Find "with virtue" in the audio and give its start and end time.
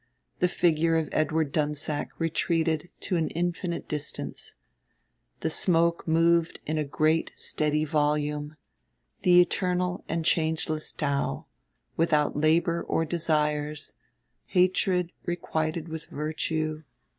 15.87-16.81